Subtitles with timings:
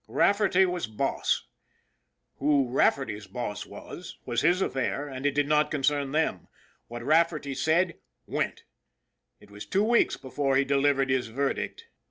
[0.07, 1.45] Rafferty was boss.
[2.37, 5.97] Who Rafferty's boss was, was his affair, and it did not con 6 ON THE
[5.97, 6.47] IRON AT BIG CLOUD cern them.
[6.87, 8.63] What Rafferty said went.
[9.39, 11.85] It was two weeks before he delivered his verdict.